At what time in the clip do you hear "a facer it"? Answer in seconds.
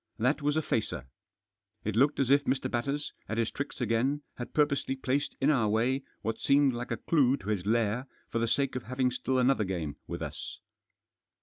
0.57-1.95